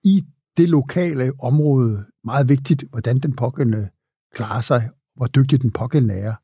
i 0.04 0.24
det 0.56 0.70
lokale 0.70 1.32
område 1.40 2.04
meget 2.24 2.48
vigtigt, 2.48 2.84
hvordan 2.90 3.18
den 3.18 3.36
pågældende 3.36 3.88
klarer 4.34 4.60
sig, 4.60 4.90
hvor 5.16 5.26
dygtig 5.26 5.62
den 5.62 5.70
pågældende 5.70 6.14
er. 6.14 6.34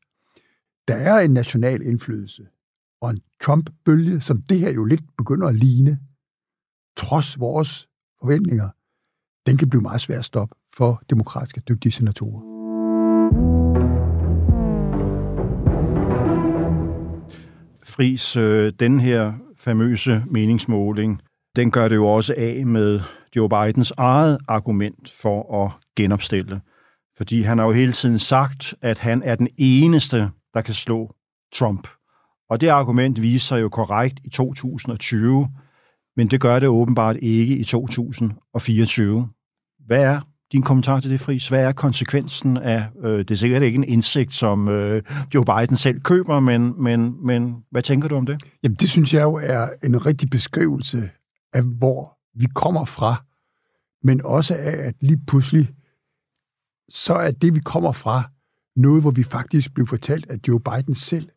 Der 0.87 0.95
er 0.95 1.19
en 1.19 1.31
national 1.31 1.81
indflydelse, 1.81 2.47
og 3.01 3.09
en 3.09 3.21
Trump-bølge, 3.43 4.21
som 4.21 4.41
det 4.41 4.59
her 4.59 4.71
jo 4.71 4.83
lidt 4.83 5.03
begynder 5.17 5.47
at 5.47 5.55
ligne, 5.55 5.99
trods 6.97 7.39
vores 7.39 7.87
forventninger, 8.19 8.69
den 9.45 9.57
kan 9.57 9.69
blive 9.69 9.81
meget 9.81 10.01
svær 10.01 10.19
at 10.19 10.25
stoppe 10.25 10.55
for 10.77 11.03
demokratiske 11.09 11.61
dygtige 11.69 11.91
senatorer. 11.91 12.41
Fris, 17.83 18.37
øh, 18.37 18.71
den 18.79 18.99
her 18.99 19.33
famøse 19.57 20.23
meningsmåling, 20.29 21.21
den 21.55 21.71
gør 21.71 21.87
det 21.87 21.95
jo 21.95 22.07
også 22.07 22.33
af 22.37 22.65
med 22.65 23.01
Joe 23.35 23.49
Bidens 23.49 23.93
eget 23.97 24.37
argument 24.47 25.13
for 25.21 25.65
at 25.65 25.71
genopstille. 25.95 26.61
Fordi 27.17 27.41
han 27.41 27.57
har 27.57 27.65
jo 27.65 27.71
hele 27.71 27.91
tiden 27.91 28.19
sagt, 28.19 28.75
at 28.81 28.99
han 28.99 29.23
er 29.23 29.35
den 29.35 29.47
eneste, 29.57 30.29
der 30.53 30.61
kan 30.61 30.73
slå 30.73 31.15
Trump. 31.53 31.87
Og 32.49 32.61
det 32.61 32.67
argument 32.67 33.21
viser 33.21 33.45
sig 33.45 33.61
jo 33.61 33.69
korrekt 33.69 34.19
i 34.23 34.29
2020, 34.29 35.47
men 36.17 36.27
det 36.27 36.41
gør 36.41 36.59
det 36.59 36.69
åbenbart 36.69 37.17
ikke 37.21 37.57
i 37.57 37.63
2024. 37.63 39.29
Hvad 39.85 40.03
er 40.03 40.19
din 40.51 40.61
kommentar 40.61 40.99
til 40.99 41.11
det, 41.11 41.19
Friis? 41.19 41.47
Hvad 41.47 41.65
er 41.65 41.71
konsekvensen 41.71 42.57
af, 42.57 42.85
øh, 43.03 43.19
det 43.19 43.31
er 43.31 43.35
sikkert 43.35 43.63
ikke 43.63 43.75
en 43.75 43.83
indsigt, 43.83 44.33
som 44.33 44.67
øh, 44.67 45.03
Joe 45.33 45.45
Biden 45.45 45.77
selv 45.77 46.01
køber, 46.01 46.39
men, 46.39 46.83
men, 46.83 47.25
men 47.25 47.55
hvad 47.71 47.81
tænker 47.81 48.07
du 48.07 48.15
om 48.15 48.25
det? 48.25 48.43
Jamen, 48.63 48.75
det 48.75 48.89
synes 48.89 49.13
jeg 49.13 49.23
jo 49.23 49.33
er 49.43 49.69
en 49.83 50.05
rigtig 50.05 50.29
beskrivelse 50.29 51.09
af, 51.55 51.63
hvor 51.63 52.17
vi 52.33 52.45
kommer 52.55 52.85
fra, 52.85 53.25
men 54.03 54.21
også 54.21 54.55
af, 54.55 54.87
at 54.87 54.95
lige 55.01 55.19
pludselig, 55.27 55.75
så 56.89 57.13
er 57.13 57.31
det, 57.31 57.55
vi 57.55 57.59
kommer 57.59 57.91
fra, 57.91 58.31
noget, 58.75 59.01
hvor 59.01 59.11
vi 59.11 59.23
faktisk 59.23 59.73
blev 59.73 59.87
fortalt 59.87 60.29
at 60.29 60.47
Joe 60.47 60.59
Biden 60.59 60.95
selv, 60.95 61.29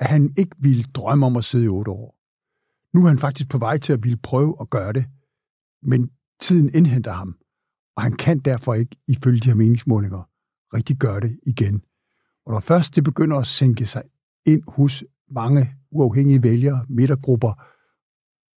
at 0.00 0.06
han 0.06 0.34
ikke 0.38 0.56
ville 0.58 0.82
drømme 0.82 1.26
om 1.26 1.36
at 1.36 1.44
sidde 1.44 1.64
i 1.64 1.68
otte 1.68 1.90
år. 1.90 2.18
Nu 2.94 3.04
er 3.04 3.08
han 3.08 3.18
faktisk 3.18 3.48
på 3.48 3.58
vej 3.58 3.78
til 3.78 3.92
at 3.92 4.02
ville 4.02 4.16
prøve 4.16 4.56
at 4.60 4.70
gøre 4.70 4.92
det, 4.92 5.04
men 5.82 6.10
tiden 6.40 6.74
indhenter 6.74 7.12
ham, 7.12 7.36
og 7.96 8.02
han 8.02 8.12
kan 8.12 8.38
derfor 8.38 8.74
ikke, 8.74 8.96
ifølge 9.08 9.40
de 9.40 9.48
her 9.48 9.54
meningsmålinger, 9.54 10.28
rigtig 10.74 10.96
gøre 10.96 11.20
det 11.20 11.40
igen. 11.46 11.84
Og 12.46 12.52
når 12.52 12.60
først 12.60 12.96
det 12.96 13.04
begynder 13.04 13.36
at 13.36 13.46
sænke 13.46 13.86
sig 13.86 14.02
ind 14.46 14.62
hos 14.68 15.04
mange 15.30 15.74
uafhængige 15.90 16.42
vælgere, 16.42 16.86
midtergrupper, 16.88 17.62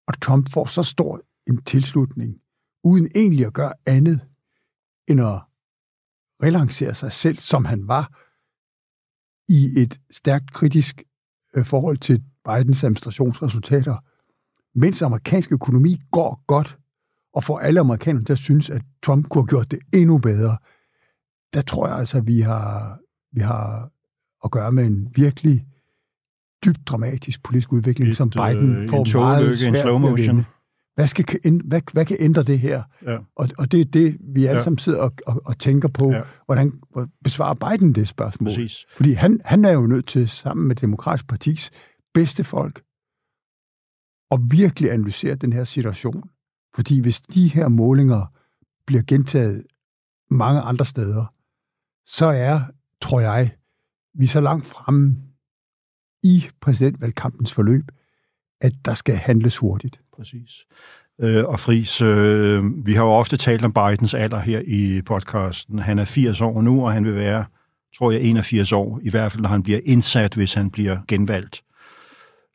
og 0.08 0.22
Trump 0.22 0.52
får 0.52 0.66
så 0.66 0.84
stor 0.84 1.22
en 1.48 1.64
tilslutning, 1.64 2.40
uden 2.84 3.10
egentlig 3.16 3.46
at 3.46 3.54
gøre 3.54 3.74
andet, 3.86 4.22
end 5.08 5.22
at 5.22 5.42
relancere 6.44 6.96
sig 6.96 7.12
selv, 7.12 7.38
som 7.38 7.66
han 7.66 7.88
var, 7.88 8.22
i 9.50 9.82
et 9.82 10.02
stærkt 10.12 10.54
kritisk 10.54 11.04
øh, 11.56 11.66
forhold 11.66 11.98
til 11.98 12.24
Bidens 12.46 12.84
administrationsresultater, 12.84 13.98
mens 14.80 15.02
amerikansk 15.02 15.52
økonomi 15.52 16.02
går 16.12 16.44
godt, 16.48 16.78
og 17.34 17.44
får 17.44 17.60
alle 17.60 17.80
amerikanere 17.80 18.24
til 18.24 18.34
at 18.34 18.40
synes, 18.40 18.70
at 18.70 18.82
Trump 19.04 19.30
kunne 19.30 19.42
have 19.42 19.48
gjort 19.48 19.72
det 19.72 19.80
endnu 19.94 20.18
bedre, 20.18 20.58
der 21.54 21.62
tror 21.62 21.88
jeg 21.88 21.98
altså, 21.98 22.18
at 22.18 22.28
vi 22.28 22.42
har, 22.42 23.00
vi 23.32 23.42
har 23.42 23.92
at 24.44 24.52
gøre 24.52 24.72
med 24.72 24.86
en 24.86 25.16
virkelig 25.16 25.66
dybt 26.66 26.88
dramatisk 26.88 27.44
politisk 27.44 27.74
udvikling, 27.74 28.10
Et, 28.10 28.18
som 28.18 28.30
Biden 28.30 28.76
øh, 28.76 28.90
får 28.90 28.98
en 28.98 29.22
meget 29.22 29.58
svært 29.58 29.70
en 29.70 29.76
slow 29.76 29.98
motion. 29.98 30.46
Hvad, 30.96 31.08
skal, 31.08 31.26
hvad, 31.66 31.82
hvad 31.94 32.06
kan 32.06 32.18
ændre 32.20 32.44
det 32.44 32.60
her? 32.60 32.84
Ja. 33.06 33.18
Og, 33.36 33.50
og 33.58 33.72
det 33.72 33.82
er 33.82 33.86
det, 33.86 34.18
vi 34.36 34.46
alle 34.46 34.58
Ja. 34.58 34.64
sammen 34.64 34.78
sidder 34.78 35.00
og, 35.00 35.14
og, 35.28 35.42
og 35.46 35.60
tænker 35.60 35.88
på. 35.88 36.12
Ja. 36.12 36.22
Hvordan 36.46 36.74
hvor 36.92 37.08
besvarer 37.24 37.54
Biden 37.54 37.96
det 37.96 38.08
spørgsmål? 38.08 38.50
Præcis. 38.50 38.86
Fordi 38.96 39.12
han, 39.12 39.42
han 39.46 39.66
er 39.66 39.72
jo 39.72 39.88
nødt 39.88 40.08
til, 40.08 40.30
sammen 40.30 40.68
med 40.68 40.76
Demokratisk 40.76 41.28
Partis 41.28 41.72
bedste 42.14 42.44
folk, 42.44 42.82
at 44.32 44.40
virkelig 44.44 44.92
analysere 44.92 45.36
den 45.36 45.54
her 45.54 45.64
situation. 45.64 46.30
Fordi 46.76 47.02
hvis 47.02 47.22
de 47.22 47.48
her 47.48 47.68
målinger 47.68 48.26
bliver 48.88 49.04
gentaget 49.08 49.66
mange 50.30 50.62
andre 50.62 50.86
steder, 50.86 51.26
så 52.06 52.26
er, 52.26 52.62
tror 53.02 53.20
jeg, 53.20 53.52
vi 54.18 54.24
er 54.24 54.30
så 54.30 54.42
langt 54.42 54.66
fremme 54.66 55.16
i 56.26 56.48
præsidentvalgkampens 56.62 57.54
forløb, 57.54 57.84
at 58.62 58.74
der 58.86 58.94
skal 58.94 59.16
handles 59.16 59.58
hurtigt. 59.58 60.02
Præcis. 60.18 60.66
Øh, 61.22 61.46
og 61.46 61.60
Friis, 61.60 62.02
øh, 62.02 62.86
vi 62.86 62.94
har 62.94 63.04
jo 63.04 63.10
ofte 63.10 63.38
talt 63.38 63.66
om 63.66 63.74
Bidens 63.74 64.14
alder 64.14 64.40
her 64.40 64.62
i 64.68 65.02
podcasten. 65.02 65.80
Han 65.80 66.00
er 66.00 66.06
80 66.06 66.42
år 66.42 66.62
nu, 66.62 66.86
og 66.86 66.94
han 66.94 67.06
vil 67.06 67.16
være, 67.16 67.46
tror 67.98 68.12
jeg, 68.12 68.22
81 68.22 68.72
år, 68.72 69.00
i 69.04 69.10
hvert 69.10 69.32
fald 69.32 69.42
når 69.42 69.50
han 69.50 69.64
bliver 69.64 69.80
indsat, 69.86 70.34
hvis 70.36 70.54
han 70.54 70.72
bliver 70.72 70.98
genvalgt. 71.08 71.62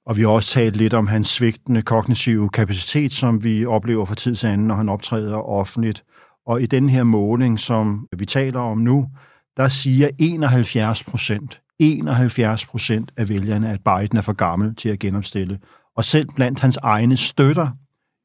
Og 0.06 0.16
vi 0.16 0.22
har 0.22 0.28
også 0.28 0.50
talt 0.50 0.76
lidt 0.76 0.94
om 0.94 1.06
hans 1.06 1.28
svigtende 1.28 1.82
kognitive 1.82 2.48
kapacitet, 2.48 3.12
som 3.12 3.44
vi 3.44 3.66
oplever 3.66 4.04
fra 4.04 4.14
tid 4.14 4.34
til 4.34 4.46
anden, 4.46 4.66
når 4.66 4.74
han 4.74 4.88
optræder 4.88 5.36
offentligt. 5.36 6.04
Og 6.46 6.62
i 6.62 6.66
den 6.66 6.88
her 6.88 7.02
måling, 7.02 7.60
som 7.60 8.08
vi 8.16 8.26
taler 8.26 8.60
om 8.60 8.78
nu, 8.78 9.08
der 9.56 9.68
siger 9.68 10.10
71 10.18 11.04
procent, 11.04 11.60
71 11.80 12.66
procent 12.66 13.12
af 13.16 13.28
vælgerne, 13.28 13.70
at 13.70 13.80
Biden 13.84 14.18
er 14.18 14.22
for 14.22 14.32
gammel 14.32 14.74
til 14.74 14.88
at 14.88 14.98
genopstille. 14.98 15.58
Og 15.96 16.04
selv 16.04 16.28
blandt 16.36 16.60
hans 16.60 16.76
egne 16.76 17.16
støtter 17.16 17.68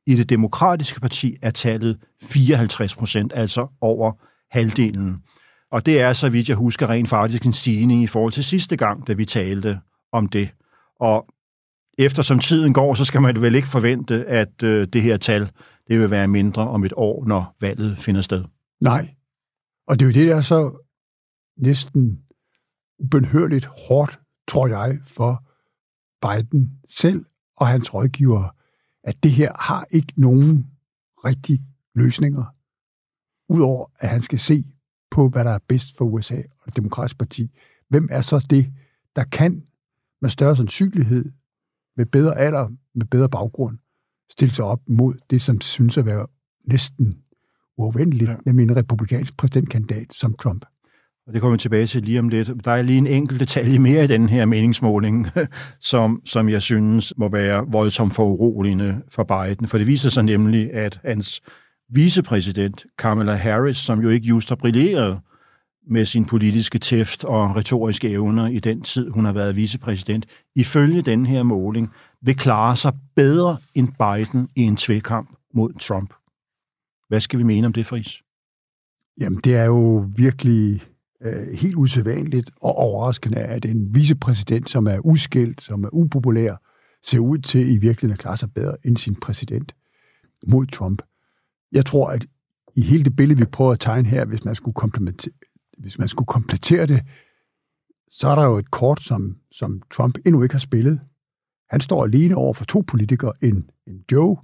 i 0.08 0.16
det 0.16 0.30
demokratiske 0.30 1.00
parti 1.00 1.38
er 1.42 1.50
tallet 1.50 1.98
54 2.22 2.96
procent, 2.96 3.32
altså 3.36 3.68
over 3.82 4.12
halvdelen. 4.52 5.18
Og 5.72 5.86
det 5.86 6.02
er, 6.02 6.14
så 6.14 6.30
vidt 6.30 6.50
jeg 6.50 6.58
husker, 6.58 6.90
rent 6.90 7.10
faktisk 7.10 7.46
en 7.46 7.54
stigning 7.54 8.04
i 8.04 8.08
forhold 8.08 8.32
til 8.32 8.44
sidste 8.44 8.78
gang, 8.78 9.08
da 9.08 9.14
vi 9.14 9.26
talte 9.26 9.80
om 10.12 10.28
det. 10.28 10.50
Og 11.00 11.26
eftersom 11.98 12.40
tiden 12.40 12.74
går, 12.74 12.94
så 12.94 13.06
skal 13.06 13.22
man 13.22 13.42
vel 13.42 13.56
ikke 13.56 13.68
forvente, 13.68 14.26
at 14.26 14.64
øh, 14.64 14.88
det 14.94 15.02
her 15.02 15.18
tal 15.18 15.52
det 15.88 16.00
vil 16.00 16.12
være 16.12 16.28
mindre 16.28 16.68
om 16.68 16.84
et 16.84 16.94
år, 16.96 17.26
når 17.26 17.56
valget 17.62 17.98
finder 17.98 18.22
sted. 18.22 18.44
Nej. 18.82 19.10
Og 19.88 20.00
det 20.00 20.06
er 20.06 20.10
jo 20.10 20.14
det, 20.14 20.28
der 20.28 20.36
er 20.36 20.42
så 20.42 20.88
næsten 21.58 22.25
ubenhørligt 23.00 23.66
hårdt, 23.66 24.20
tror 24.48 24.68
jeg, 24.68 25.00
for 25.04 25.44
Biden 26.22 26.80
selv 26.88 27.26
og 27.58 27.68
hans 27.68 27.94
rådgivere, 27.94 28.50
at 29.04 29.24
det 29.24 29.32
her 29.32 29.52
har 29.60 29.86
ikke 29.92 30.14
nogen 30.18 30.72
rigtige 31.26 31.66
løsninger, 31.96 32.46
udover 33.50 33.92
at 34.00 34.10
han 34.10 34.22
skal 34.22 34.40
se 34.40 34.64
på, 35.12 35.30
hvad 35.30 35.46
der 35.46 35.52
er 35.52 35.60
bedst 35.68 35.98
for 35.98 36.06
USA 36.06 36.38
og 36.38 36.66
det 36.66 36.76
demokratiske 36.76 37.18
parti. 37.18 37.52
Hvem 37.90 38.08
er 38.12 38.22
så 38.22 38.46
det, 38.50 38.74
der 39.16 39.24
kan 39.24 39.66
med 40.22 40.30
større 40.30 40.56
sandsynlighed, 40.56 41.32
med 41.98 42.06
bedre 42.06 42.38
alder, 42.38 42.70
med 42.94 43.06
bedre 43.06 43.30
baggrund, 43.30 43.78
stille 44.32 44.54
sig 44.54 44.66
op 44.66 44.82
mod 44.88 45.14
det, 45.30 45.42
som 45.42 45.62
synes 45.62 45.98
at 45.98 46.06
være 46.06 46.28
næsten 46.68 47.14
uafvendeligt, 47.78 48.30
ja. 48.30 48.36
Nemlig 48.46 48.64
en 48.64 48.76
republikansk 48.76 49.38
præsidentkandidat 49.38 50.14
som 50.14 50.34
Trump. 50.34 50.66
Og 51.28 51.34
det 51.34 51.42
kommer 51.42 51.56
vi 51.56 51.60
tilbage 51.60 51.88
til 51.88 52.04
lige 52.04 52.20
om 52.20 52.30
lidt. 52.30 52.66
Der 52.66 52.72
er 52.72 52.82
lige 52.82 52.98
en 52.98 53.08
enkelt 53.08 53.40
detalje 53.40 53.80
mere 53.80 54.04
i 54.04 54.08
den 54.08 54.30
her 54.30 54.46
meningsmåling, 54.46 55.28
som, 55.92 56.22
som 56.26 56.50
jeg 56.50 56.62
synes 56.62 57.14
må 57.18 57.30
være 57.30 57.66
voldsomt 57.68 58.14
for 58.14 58.26
uroligende 58.26 59.02
for 59.10 59.24
Biden. 59.24 59.68
For 59.68 59.78
det 59.78 59.88
viser 59.88 60.10
sig 60.10 60.24
nemlig, 60.24 60.74
at 60.74 61.00
hans 61.06 61.42
vicepræsident, 61.90 62.86
Kamala 62.98 63.36
Harris, 63.36 63.78
som 63.78 64.02
jo 64.02 64.10
ikke 64.10 64.28
just 64.28 64.50
har 64.50 64.56
brilleret 64.56 65.20
med 65.88 66.06
sin 66.06 66.26
politiske 66.26 66.80
tæft 66.80 67.24
og 67.24 67.56
retoriske 67.56 68.10
evner 68.10 68.48
i 68.48 68.60
den 68.60 68.82
tid, 68.82 69.10
hun 69.10 69.26
har 69.26 69.34
været 69.34 69.56
vicepræsident, 69.56 70.26
ifølge 70.56 71.02
den 71.02 71.26
her 71.26 71.44
måling, 71.44 71.92
vil 72.22 72.38
klare 72.38 72.76
sig 72.76 72.94
bedre 73.16 73.58
end 73.76 73.88
Biden 73.88 74.50
i 74.56 74.62
en 74.62 74.78
tvekamp 74.78 75.30
mod 75.54 75.74
Trump. 75.74 76.14
Hvad 77.08 77.20
skal 77.20 77.40
vi 77.40 77.44
mene 77.44 77.68
om 77.68 77.74
det, 77.74 77.86
Friis? 77.86 78.22
Jamen, 79.20 79.40
det 79.44 79.56
er 79.56 79.66
jo 79.66 80.06
virkelig 80.18 80.82
øh, 81.22 81.48
helt 81.48 81.76
usædvanligt 81.76 82.52
og 82.62 82.76
overraskende, 82.76 83.38
at 83.38 83.66
en 83.66 83.96
vicepræsident, 83.96 84.70
som 84.70 84.88
er 84.88 85.00
uskilt, 85.06 85.62
som 85.62 85.84
er 85.84 85.90
upopulær, 85.94 86.56
ser 87.04 87.20
ud 87.20 87.38
til 87.38 87.62
i 87.62 87.78
virkeligheden 87.78 88.14
at 88.14 88.20
klare 88.20 88.38
sig 88.38 88.54
bedre 88.54 88.76
end 88.86 88.98
sin 88.98 89.16
præsident 89.16 89.76
mod 90.48 90.66
Trump. 90.66 91.02
Jeg 91.72 91.86
tror, 91.86 92.10
at 92.10 92.26
i 92.76 92.82
hele 92.82 93.04
det 93.04 93.16
billede, 93.16 93.40
vi 93.40 93.46
prøver 93.46 93.72
at 93.72 93.80
tegne 93.80 94.10
her, 94.10 94.26
hvis 94.26 94.46
man 94.46 94.56
skulle 94.56 94.76
komplementere, 94.76 95.34
hvis 95.78 96.00
man 96.00 96.08
skulle 96.08 96.28
komplettere 96.28 96.86
det, 96.86 97.04
så 98.10 98.28
er 98.28 98.36
der 98.36 98.46
jo 98.46 98.58
et 98.58 98.72
kort, 98.72 99.02
som, 99.02 99.36
som 99.52 99.82
Trump 99.92 100.18
endnu 100.26 100.44
ikke 100.44 100.54
har 100.54 100.60
spillet. 100.60 101.00
Han 101.70 101.82
står 101.82 102.04
alene 102.04 102.36
over 102.36 102.54
for 102.54 102.66
to 102.66 102.84
politikere, 102.88 103.34
en, 103.44 103.70
en 103.88 104.04
Joe 104.12 104.38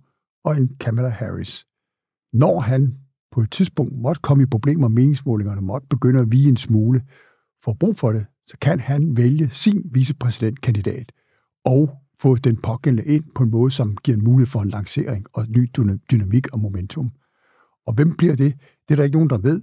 og 0.43 0.57
en 0.57 0.75
Kamala 0.79 1.09
Harris. 1.09 1.65
Når 2.33 2.59
han 2.59 2.97
på 3.31 3.41
et 3.41 3.51
tidspunkt 3.51 3.93
måtte 3.93 4.21
komme 4.21 4.43
i 4.43 4.45
problemer, 4.45 4.87
meningsmålingerne 4.87 5.61
måtte 5.61 5.87
begynde 5.87 6.19
at 6.19 6.31
vige 6.31 6.49
en 6.49 6.57
smule, 6.57 7.01
for 7.63 7.73
brug 7.73 7.97
for 7.97 8.11
det, 8.11 8.25
så 8.45 8.57
kan 8.61 8.79
han 8.79 9.17
vælge 9.17 9.49
sin 9.49 9.81
vicepræsidentkandidat 9.93 11.11
og 11.65 11.97
få 12.21 12.35
den 12.35 12.57
pågældende 12.61 13.13
ind 13.13 13.23
på 13.35 13.43
en 13.43 13.51
måde, 13.51 13.71
som 13.71 13.97
giver 13.97 14.17
en 14.17 14.23
mulighed 14.23 14.47
for 14.47 14.61
en 14.61 14.69
lancering 14.69 15.25
og 15.33 15.45
ny 15.49 15.69
dynamik 16.11 16.53
og 16.53 16.59
momentum. 16.59 17.09
Og 17.85 17.93
hvem 17.93 18.17
bliver 18.17 18.35
det? 18.35 18.53
Det 18.87 18.93
er 18.93 18.95
der 18.95 19.03
ikke 19.03 19.15
nogen, 19.15 19.29
der 19.29 19.37
ved. 19.37 19.61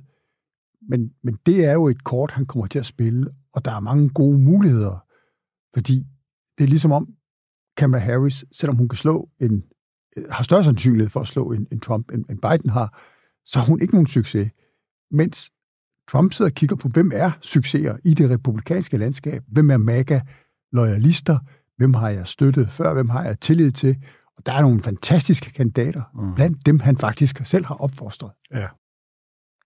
Men, 0.88 1.12
men 1.22 1.38
det 1.46 1.64
er 1.64 1.72
jo 1.72 1.88
et 1.88 2.04
kort, 2.04 2.30
han 2.30 2.46
kommer 2.46 2.66
til 2.66 2.78
at 2.78 2.87
spille, 2.87 3.30
og 3.52 3.64
der 3.64 3.70
er 3.72 3.80
mange 3.80 4.08
gode 4.08 4.38
muligheder, 4.38 5.04
fordi 5.75 6.06
det 6.58 6.64
er 6.64 6.68
ligesom 6.68 6.92
om 6.92 7.08
Kamala 7.76 8.04
Harris, 8.04 8.44
selvom 8.52 8.76
hun 8.76 8.88
kan 8.88 8.96
slå 8.96 9.28
en, 9.40 9.64
har 10.30 10.42
større 10.42 10.64
sandsynlighed 10.64 11.08
for 11.08 11.20
at 11.20 11.26
slå 11.26 11.52
en, 11.52 11.66
en 11.72 11.80
Trump, 11.80 12.10
end, 12.12 12.25
end 12.30 12.38
Biden 12.40 12.70
har, 12.70 13.00
så 13.49 13.59
har 13.59 13.67
hun 13.67 13.81
ikke 13.81 13.95
nogen 13.95 14.07
succes. 14.07 14.50
Mens 15.11 15.50
Trump 16.11 16.33
sidder 16.33 16.50
og 16.50 16.55
kigger 16.55 16.76
på, 16.76 16.88
hvem 16.88 17.11
er 17.14 17.31
succeser 17.40 17.97
i 18.05 18.14
det 18.14 18.31
republikanske 18.31 18.97
landskab? 18.99 19.43
Hvem 19.49 19.71
er 19.71 19.76
MAGA-loyalister? 19.76 21.38
Hvem 21.76 21.95
har 21.95 22.09
jeg 22.09 22.26
støttet 22.26 22.71
før? 22.71 22.95
Hvem 22.95 23.09
har 23.09 23.25
jeg 23.25 23.40
tillid 23.40 23.71
til? 23.71 23.97
Og 24.37 24.47
der 24.47 24.52
er 24.52 24.62
nogle 24.62 24.81
fantastiske 24.81 25.52
kandidater, 25.52 26.02
mm. 26.14 26.35
blandt 26.35 26.67
dem 26.67 26.81
han 26.81 26.97
faktisk 26.97 27.40
selv 27.45 27.64
har 27.64 27.75
opfostret. 27.75 28.31
Ja. 28.55 28.67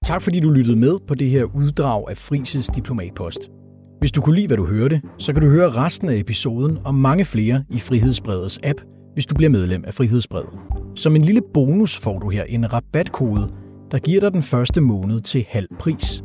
Tak 0.04 0.22
fordi 0.22 0.40
du 0.40 0.50
lyttede 0.50 0.78
med 0.78 0.98
på 1.08 1.14
det 1.14 1.30
her 1.30 1.44
uddrag 1.44 2.10
af 2.10 2.16
Frises 2.16 2.66
Diplomatpost. 2.66 3.50
Hvis 3.98 4.12
du 4.12 4.20
kunne 4.20 4.34
lide, 4.34 4.46
hvad 4.46 4.56
du 4.56 4.66
hørte, 4.66 5.02
så 5.18 5.32
kan 5.32 5.42
du 5.42 5.48
høre 5.48 5.70
resten 5.70 6.08
af 6.08 6.16
episoden 6.16 6.78
og 6.84 6.94
mange 6.94 7.24
flere 7.24 7.64
i 7.70 7.78
Frihedsbredets 7.78 8.60
app, 8.62 8.80
hvis 9.14 9.26
du 9.26 9.34
bliver 9.34 9.50
medlem 9.50 9.84
af 9.84 9.94
Frihedsbredet. 9.94 10.60
Som 10.96 11.16
en 11.16 11.22
lille 11.22 11.42
bonus 11.54 11.98
får 11.98 12.18
du 12.18 12.28
her 12.28 12.44
en 12.44 12.72
rabatkode, 12.72 13.61
der 13.92 13.98
giver 13.98 14.20
dig 14.20 14.32
den 14.32 14.42
første 14.42 14.80
måned 14.80 15.20
til 15.20 15.46
halv 15.48 15.68
pris. 15.78 16.22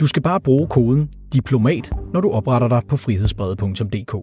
Du 0.00 0.06
skal 0.06 0.22
bare 0.22 0.40
bruge 0.40 0.68
koden 0.68 1.08
DIPLOMAT, 1.32 1.90
når 2.12 2.20
du 2.20 2.30
opretter 2.30 2.68
dig 2.68 2.82
på 2.88 2.96
frihedsbrevet.dk. 2.96 4.14